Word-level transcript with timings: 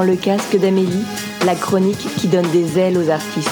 Dans 0.00 0.06
le 0.06 0.16
casque 0.16 0.56
d'Amélie, 0.58 1.04
la 1.44 1.54
chronique 1.54 2.06
qui 2.16 2.26
donne 2.26 2.50
des 2.52 2.78
ailes 2.78 2.96
aux 2.96 3.10
artistes. 3.10 3.50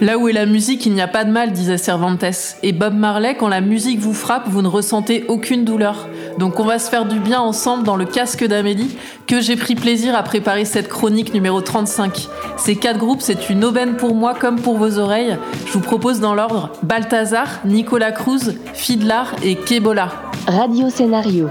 Là 0.00 0.16
où 0.16 0.30
est 0.30 0.32
la 0.32 0.46
musique, 0.46 0.86
il 0.86 0.94
n'y 0.94 1.02
a 1.02 1.08
pas 1.08 1.26
de 1.26 1.30
mal, 1.30 1.52
disait 1.52 1.76
Cervantes. 1.76 2.24
Et 2.62 2.72
Bob 2.72 2.94
Marley, 2.94 3.34
quand 3.34 3.48
la 3.48 3.60
musique 3.60 3.98
vous 3.98 4.14
frappe, 4.14 4.48
vous 4.48 4.62
ne 4.62 4.66
ressentez 4.66 5.26
aucune 5.28 5.66
douleur. 5.66 6.08
Donc 6.38 6.58
on 6.58 6.64
va 6.64 6.78
se 6.78 6.88
faire 6.88 7.04
du 7.04 7.18
bien 7.18 7.38
ensemble 7.38 7.84
dans 7.84 7.96
le 7.96 8.06
casque 8.06 8.46
d'Amélie, 8.46 8.96
que 9.26 9.42
j'ai 9.42 9.56
pris 9.56 9.74
plaisir 9.74 10.16
à 10.16 10.22
préparer 10.22 10.64
cette 10.64 10.88
chronique 10.88 11.34
numéro 11.34 11.60
35. 11.60 12.26
Ces 12.56 12.76
quatre 12.76 12.98
groupes, 12.98 13.20
c'est 13.20 13.50
une 13.50 13.62
aubaine 13.62 13.96
pour 13.96 14.14
moi 14.14 14.32
comme 14.32 14.58
pour 14.58 14.78
vos 14.78 14.98
oreilles. 14.98 15.36
Je 15.66 15.72
vous 15.72 15.80
propose 15.80 16.20
dans 16.20 16.34
l'ordre 16.34 16.72
Balthazar, 16.82 17.60
Nicolas 17.66 18.12
Cruz, 18.12 18.54
Fidlar 18.72 19.34
et 19.42 19.56
Kebola. 19.56 20.32
Radio 20.46 20.90
Scénario. 20.90 21.48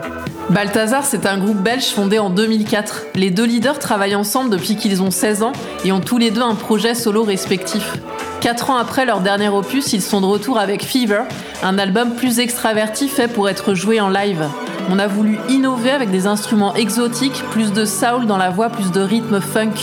Balthazar, 0.51 1.03
c'est 1.03 1.25
un 1.25 1.39
groupe 1.39 1.57
belge 1.57 1.85
fondé 1.85 2.19
en 2.19 2.29
2004. 2.29 3.05
Les 3.15 3.31
deux 3.31 3.45
leaders 3.45 3.79
travaillent 3.79 4.15
ensemble 4.15 4.51
depuis 4.51 4.75
qu'ils 4.75 5.01
ont 5.01 5.09
16 5.09 5.41
ans 5.41 5.51
et 5.83 5.91
ont 5.91 5.99
tous 5.99 6.19
les 6.19 6.29
deux 6.29 6.43
un 6.43 6.53
projet 6.53 6.93
solo 6.93 7.23
respectif. 7.23 7.97
Quatre 8.39 8.69
ans 8.69 8.77
après 8.77 9.05
leur 9.05 9.21
dernier 9.21 9.49
opus, 9.49 9.93
ils 9.93 10.01
sont 10.01 10.21
de 10.21 10.27
retour 10.27 10.59
avec 10.59 10.83
Fever, 10.83 11.21
un 11.63 11.79
album 11.79 12.13
plus 12.13 12.37
extraverti 12.37 13.07
fait 13.07 13.27
pour 13.27 13.49
être 13.49 13.73
joué 13.73 13.99
en 13.99 14.09
live. 14.09 14.45
On 14.91 14.99
a 14.99 15.07
voulu 15.07 15.39
innover 15.49 15.91
avec 15.91 16.11
des 16.11 16.27
instruments 16.27 16.75
exotiques, 16.75 17.43
plus 17.49 17.73
de 17.73 17.85
soul 17.85 18.27
dans 18.27 18.37
la 18.37 18.51
voix, 18.51 18.69
plus 18.69 18.91
de 18.91 19.01
rythme 19.01 19.39
funk. 19.39 19.73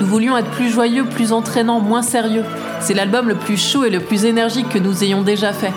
Nous 0.00 0.06
voulions 0.06 0.36
être 0.36 0.50
plus 0.50 0.70
joyeux, 0.70 1.04
plus 1.04 1.32
entraînants, 1.32 1.80
moins 1.80 2.02
sérieux. 2.02 2.44
C'est 2.80 2.94
l'album 2.94 3.28
le 3.28 3.36
plus 3.36 3.58
chaud 3.58 3.84
et 3.84 3.90
le 3.90 4.00
plus 4.00 4.24
énergique 4.24 4.68
que 4.70 4.78
nous 4.78 5.04
ayons 5.04 5.22
déjà 5.22 5.52
fait. 5.52 5.72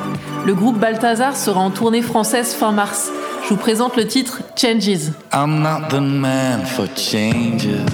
Le 0.46 0.54
groupe 0.54 0.80
Balthazar 0.80 1.36
sera 1.36 1.60
en 1.60 1.70
tournée 1.70 2.02
française 2.02 2.54
fin 2.54 2.72
mars. 2.72 3.12
Je 3.44 3.50
vous 3.50 3.58
présente 3.58 3.96
le 3.96 4.08
titre 4.08 4.42
Changes. 4.56 5.12
I'm 5.34 5.62
not 5.62 5.90
the 5.90 6.02
man 6.02 6.66
for 6.66 6.88
changes. 6.96 7.86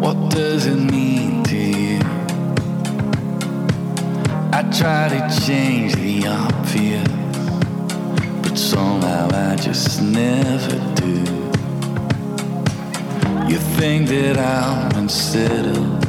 What 0.00 0.14
does 0.30 0.66
it 0.66 0.76
mean 0.90 1.42
to 1.44 1.56
you? 1.56 1.98
I 4.52 4.62
try 4.70 5.08
to 5.08 5.28
change 5.46 5.94
the 5.96 6.26
obvious, 6.28 7.08
but 8.42 8.56
somehow 8.56 9.28
I 9.32 9.56
just 9.56 10.00
never 10.02 10.76
do. 10.96 11.20
You 13.48 13.58
think 13.78 14.08
that 14.08 14.38
I'm 14.38 14.96
unsettled, 14.96 16.06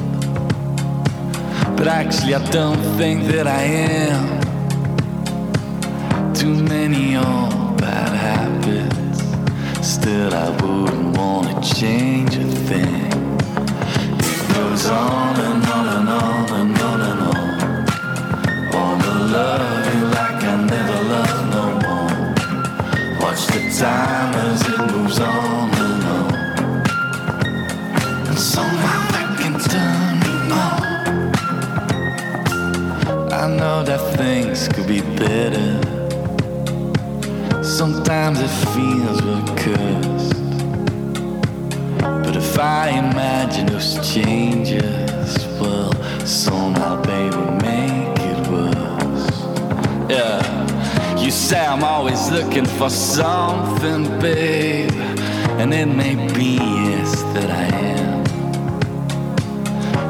but 1.84 1.90
actually 1.90 2.36
I 2.36 2.44
don't 2.52 2.80
think 3.00 3.26
that 3.32 3.48
I 3.48 3.64
am. 3.64 4.40
Too 6.32 6.54
many 6.54 7.16
old 7.16 7.82
bad 7.82 8.14
habits, 8.28 9.24
still 9.82 10.32
I 10.32 10.50
wouldn't 10.62 11.18
wanna 11.18 11.60
change 11.64 12.36
a 12.36 12.46
thing. 12.70 13.12
It 14.30 14.42
goes 14.54 14.86
on 14.86 15.36
and 15.48 15.66
on 15.76 15.86
and 15.98 16.10
on 16.22 16.46
and 16.60 16.78
on 16.90 17.00
and 17.10 17.22
on. 17.32 17.50
Wanna 18.74 19.14
love 19.36 19.86
you 19.96 20.04
like 20.18 20.42
I 20.54 20.56
never 20.74 21.00
loved 21.14 21.46
no 21.56 21.66
more. 21.84 22.14
Watch 23.22 23.44
the 23.54 23.62
time 23.82 24.34
as 24.46 24.62
it 24.70 24.80
moves 24.92 25.20
on 25.20 25.70
and 25.86 26.04
on. 26.16 26.30
And 28.30 28.38
somehow 28.38 28.71
things 34.32 34.70
could 34.70 34.88
be 34.88 35.02
better. 35.24 35.72
Sometimes 37.62 38.40
it 38.40 38.54
feels 38.74 39.18
we're 39.28 39.48
cursed. 39.64 40.54
But 42.24 42.36
if 42.44 42.58
I 42.58 42.84
imagine 43.08 43.66
those 43.66 43.92
changes, 44.14 45.30
well, 45.60 45.92
somehow 46.26 46.94
they 47.02 47.26
will 47.36 47.56
make 47.72 48.18
it 48.32 48.40
worse. 48.54 49.40
Yeah. 50.16 50.40
You 51.22 51.30
say 51.30 51.66
I'm 51.74 51.84
always 51.84 52.22
looking 52.32 52.68
for 52.80 52.90
something, 52.90 54.04
babe. 54.22 54.94
And 55.60 55.74
it 55.74 55.90
may 56.02 56.16
be, 56.38 56.54
yes, 56.90 57.22
that 57.34 57.50
I 57.64 57.68
am. 57.98 58.24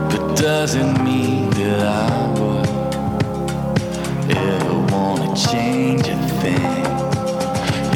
But 0.10 0.24
doesn't 0.38 1.04
mean 1.04 1.50
that 1.60 1.80
I 1.98 2.28
would 2.28 2.31
ever 4.38 4.80
wanna 4.94 5.36
change 5.36 6.08
a 6.08 6.18
thing? 6.42 6.86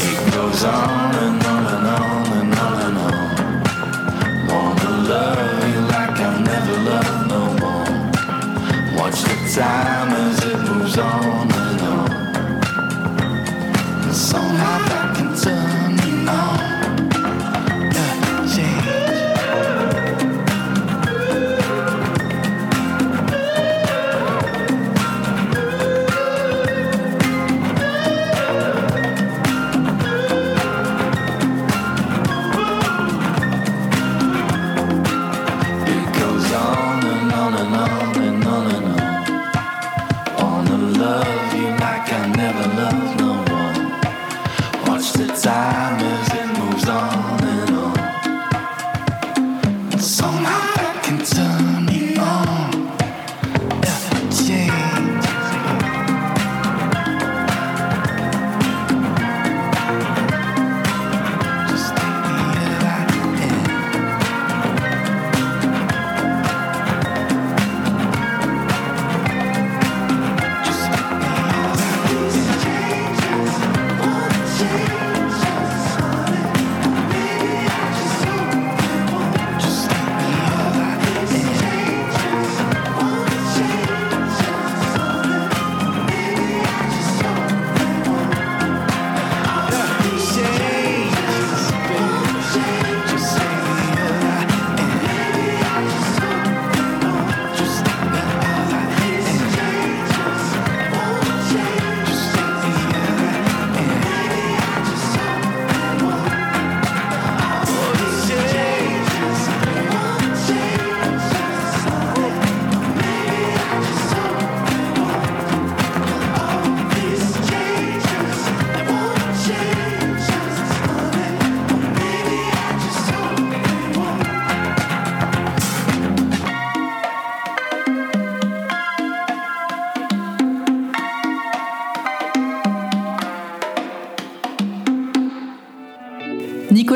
It 0.07 0.33
goes 0.33 0.63
on 0.63 1.15
and 1.15 1.43
on 1.45 1.65
and 1.75 1.87
on 1.87 2.27
and 2.39 2.53
on 2.65 2.75
and 2.87 2.97
on. 2.97 4.47
Wanna 4.49 4.91
love 5.11 5.63
you 5.73 5.81
like 5.93 6.19
I 6.19 6.41
never 6.51 6.77
loved 6.89 7.27
no 7.33 7.41
more. 7.61 7.95
Watch 8.97 9.19
the 9.23 9.35
time 9.55 10.11
as 10.25 10.37
it 10.45 10.59
moves 10.69 10.97
on 10.97 11.51
and 11.51 11.81
on. 11.81 12.09
Somehow 14.13 14.77
that 14.89 15.14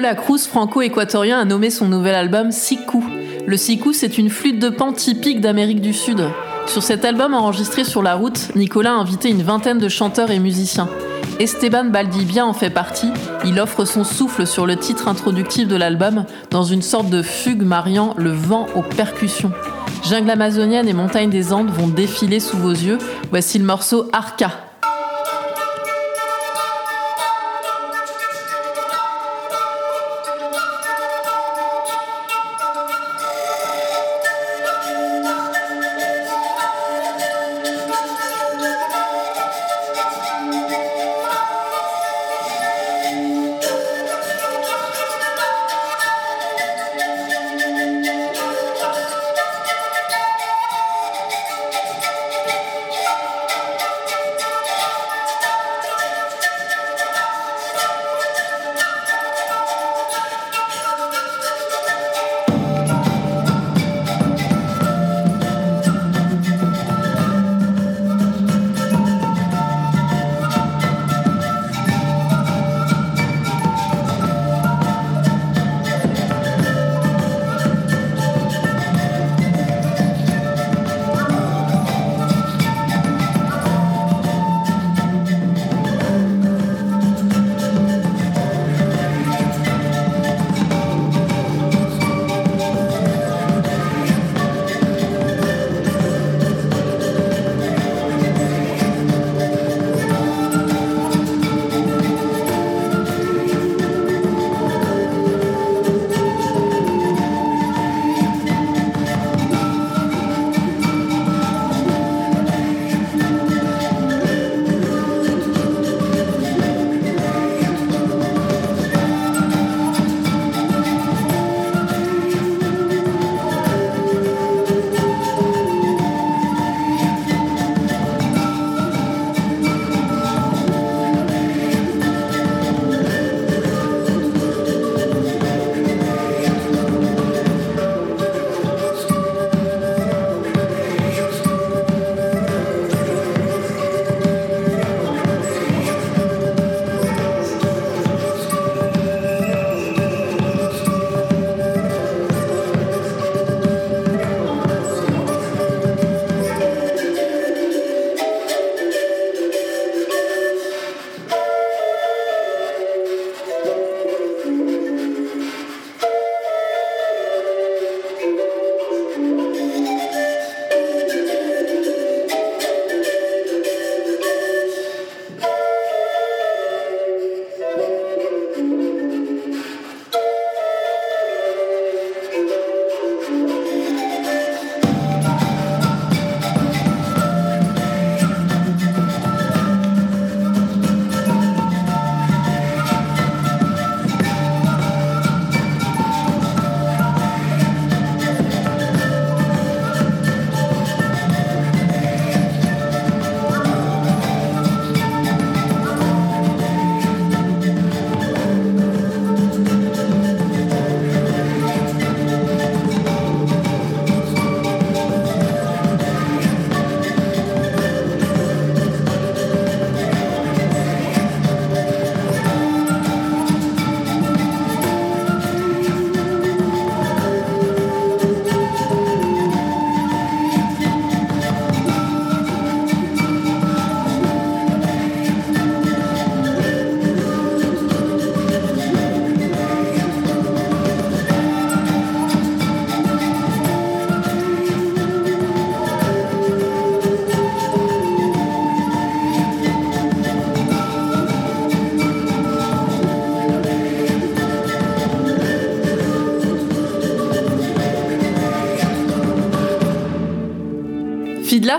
Nicolas 0.10 0.26
Cruz, 0.26 0.48
franco-équatorien, 0.48 1.40
a 1.40 1.46
nommé 1.46 1.70
son 1.70 1.88
nouvel 1.88 2.16
album 2.16 2.52
Siku. 2.52 3.04
Le 3.46 3.58
siku, 3.58 3.94
c'est 3.94 4.18
une 4.18 4.32
flûte 4.32 4.58
de 4.58 4.70
pan 4.70 4.92
typique 4.92 5.40
d'Amérique 5.40 5.82
du 5.82 5.94
Sud. 5.94 6.24
Sur 6.66 6.82
cet 6.82 7.06
album 7.06 7.36
enregistré 7.36 7.84
sur 7.84 8.02
la 8.02 8.16
route, 8.16 8.56
Nicolas 8.56 8.94
a 8.94 8.96
invité 8.96 9.30
une 9.30 9.44
vingtaine 9.44 9.78
de 9.78 9.88
chanteurs 9.88 10.32
et 10.32 10.40
musiciens. 10.40 10.90
Esteban 11.38 11.86
Baldibia 11.86 12.44
en 12.44 12.54
fait 12.54 12.72
partie. 12.72 13.12
Il 13.46 13.60
offre 13.60 13.86
son 13.86 14.04
souffle 14.04 14.48
sur 14.48 14.66
le 14.66 14.78
titre 14.78 15.08
introductif 15.08 15.68
de 15.68 15.76
l'album 15.76 16.26
dans 16.50 16.64
une 16.64 16.82
sorte 16.82 17.12
de 17.12 17.22
fugue 17.22 17.62
mariant 17.62 18.16
le 18.18 18.32
vent 18.32 18.66
aux 18.74 18.82
percussions. 18.82 19.52
Jungle 20.10 20.32
amazonienne 20.32 20.88
et 20.88 20.94
montagne 20.94 21.30
des 21.30 21.54
Andes 21.54 21.70
vont 21.70 21.88
défiler 21.88 22.40
sous 22.40 22.58
vos 22.58 22.72
yeux. 22.72 22.98
Voici 23.30 23.60
le 23.60 23.66
morceau 23.66 24.10
Arca 24.12 24.69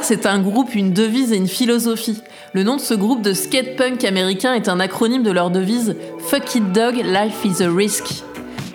c'est 0.02 0.26
un 0.26 0.40
groupe, 0.40 0.75
une 0.75 0.92
devise 0.92 1.33
et 1.33 1.37
une 1.37 1.49
philosophie. 1.49 2.23
Le 2.52 2.62
nom 2.62 2.76
de 2.76 2.80
ce 2.80 2.95
groupe 2.95 3.23
de 3.23 3.33
skate 3.33 3.76
punk 3.76 4.04
américain 4.04 4.54
est 4.54 4.69
un 4.69 4.80
acronyme 4.80 5.23
de 5.23 5.30
leur 5.30 5.50
devise 5.50 5.97
Fuck 6.19 6.54
it 6.54 6.73
dog, 6.73 6.97
life 6.97 7.45
is 7.45 7.62
a 7.62 7.71
risk. 7.71 8.23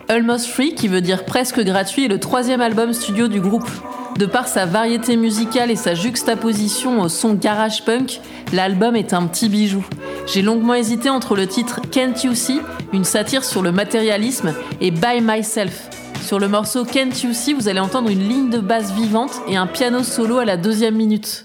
Almost 0.08 0.48
Free, 0.48 0.75
qui 0.75 0.88
veut 0.88 1.01
dire 1.01 1.25
presque 1.25 1.60
gratuit, 1.62 2.05
est 2.05 2.10
le 2.10 2.20
troisième 2.20 2.62
album 2.62 2.94
studio 2.94 3.27
du 3.27 3.41
groupe. 3.41 3.70
De 4.17 4.25
par 4.25 4.48
sa 4.48 4.65
variété 4.65 5.17
musicale 5.17 5.72
et 5.72 5.75
sa 5.75 5.94
juxtaposition 5.94 7.01
au 7.01 7.10
son 7.10 7.34
garage 7.34 7.84
punk, 7.84 8.22
l'album 8.53 8.96
est 8.96 9.13
un 9.13 9.25
petit 9.27 9.50
bijou. 9.50 9.86
J'ai 10.27 10.41
longuement 10.41 10.74
hésité 10.74 11.10
entre 11.10 11.36
le 11.36 11.48
titre 11.48 11.82
Can't 11.91 12.24
You 12.24 12.34
See, 12.34 12.62
une 12.94 13.03
satire 13.03 13.44
sur 13.44 13.62
le 13.62 13.72
matérialisme, 13.72 14.53
et 14.79 14.91
By 14.91 15.22
Myself, 15.22 15.89
sur 16.25 16.39
le 16.39 16.48
morceau 16.48 16.86
Can't 16.86 17.22
You 17.24 17.34
See, 17.34 17.53
vous 17.53 17.67
allez 17.67 17.79
entendre 17.79 18.10
une 18.10 18.27
ligne 18.27 18.50
de 18.50 18.58
basse 18.58 18.91
vivante 18.94 19.41
et 19.48 19.58
un 19.58 19.67
piano 19.67 20.01
solo 20.01 20.39
à 20.39 20.46
la 20.46 20.58
deuxième 20.58 20.96
minute. 20.96 21.44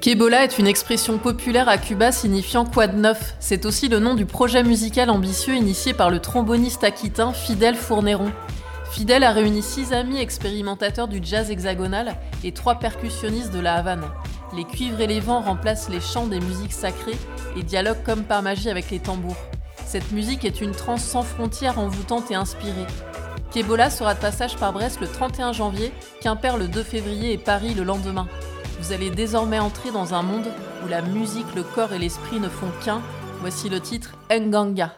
Kebola 0.00 0.44
est 0.44 0.60
une 0.60 0.68
expression 0.68 1.18
populaire 1.18 1.68
à 1.68 1.76
Cuba 1.76 2.12
signifiant 2.12 2.64
quoi 2.64 2.86
de 2.86 2.96
neuf? 2.96 3.34
C'est 3.40 3.66
aussi 3.66 3.88
le 3.88 3.98
nom 3.98 4.14
du 4.14 4.26
projet 4.26 4.62
musical 4.62 5.10
ambitieux 5.10 5.56
initié 5.56 5.92
par 5.92 6.08
le 6.08 6.20
tromboniste 6.20 6.84
aquitain 6.84 7.32
Fidel 7.32 7.74
Fourneron. 7.74 8.30
Fidel 8.92 9.24
a 9.24 9.32
réuni 9.32 9.60
six 9.60 9.92
amis 9.92 10.20
expérimentateurs 10.20 11.08
du 11.08 11.18
jazz 11.20 11.50
hexagonal 11.50 12.16
et 12.44 12.52
trois 12.52 12.76
percussionnistes 12.76 13.52
de 13.52 13.58
la 13.58 13.74
Havane. 13.74 14.04
Les 14.56 14.64
cuivres 14.64 15.00
et 15.00 15.08
les 15.08 15.18
vents 15.18 15.40
remplacent 15.40 15.88
les 15.88 16.00
chants 16.00 16.28
des 16.28 16.40
musiques 16.40 16.72
sacrées 16.72 17.18
et 17.56 17.64
dialoguent 17.64 18.04
comme 18.04 18.22
par 18.22 18.42
magie 18.42 18.70
avec 18.70 18.92
les 18.92 19.00
tambours. 19.00 19.36
Cette 19.84 20.12
musique 20.12 20.44
est 20.44 20.60
une 20.60 20.72
transe 20.72 21.02
sans 21.02 21.22
frontières 21.22 21.80
envoûtante 21.80 22.30
et 22.30 22.36
inspirée. 22.36 22.86
Kebola 23.52 23.90
sera 23.90 24.14
de 24.14 24.20
passage 24.20 24.56
par 24.56 24.72
Brest 24.72 25.00
le 25.00 25.08
31 25.08 25.52
janvier, 25.52 25.92
Quimper 26.20 26.56
le 26.56 26.68
2 26.68 26.84
février 26.84 27.32
et 27.32 27.38
Paris 27.38 27.74
le 27.74 27.82
lendemain. 27.82 28.28
Vous 28.80 28.92
allez 28.92 29.10
désormais 29.10 29.58
entrer 29.58 29.90
dans 29.90 30.14
un 30.14 30.22
monde 30.22 30.46
où 30.84 30.88
la 30.88 31.02
musique, 31.02 31.54
le 31.56 31.62
corps 31.62 31.92
et 31.92 31.98
l'esprit 31.98 32.38
ne 32.38 32.48
font 32.48 32.70
qu'un. 32.84 33.02
Voici 33.40 33.68
le 33.68 33.80
titre 33.80 34.12
Nganga. 34.30 34.92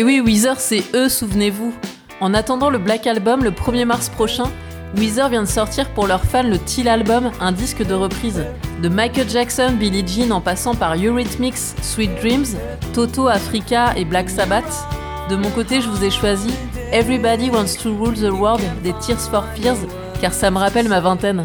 Et 0.00 0.02
oui, 0.02 0.18
Weezer, 0.18 0.58
c'est 0.58 0.82
eux, 0.94 1.10
souvenez-vous. 1.10 1.74
En 2.22 2.32
attendant 2.32 2.70
le 2.70 2.78
Black 2.78 3.06
Album 3.06 3.44
le 3.44 3.50
1er 3.50 3.84
mars 3.84 4.08
prochain, 4.08 4.50
Weezer 4.96 5.28
vient 5.28 5.42
de 5.42 5.46
sortir 5.46 5.90
pour 5.90 6.06
leurs 6.06 6.24
fans 6.24 6.42
le 6.42 6.56
Teal 6.56 6.88
Album, 6.88 7.30
un 7.38 7.52
disque 7.52 7.86
de 7.86 7.92
reprise. 7.92 8.46
De 8.82 8.88
Michael 8.88 9.28
Jackson, 9.28 9.74
Billie 9.78 10.08
Jean 10.08 10.30
en 10.30 10.40
passant 10.40 10.74
par 10.74 10.94
Eurythmics, 10.96 11.74
Sweet 11.82 12.14
Dreams, 12.18 12.46
Toto, 12.94 13.28
Africa 13.28 13.92
et 13.94 14.06
Black 14.06 14.30
Sabbath. 14.30 14.86
De 15.28 15.36
mon 15.36 15.50
côté, 15.50 15.82
je 15.82 15.90
vous 15.90 16.02
ai 16.02 16.10
choisi 16.10 16.48
Everybody 16.92 17.50
Wants 17.50 17.76
to 17.82 17.94
Rule 17.94 18.14
the 18.14 18.32
World 18.32 18.62
des 18.82 18.94
Tears 19.02 19.28
for 19.30 19.44
Fears, 19.54 19.86
car 20.22 20.32
ça 20.32 20.50
me 20.50 20.56
rappelle 20.56 20.88
ma 20.88 21.00
vingtaine. 21.00 21.44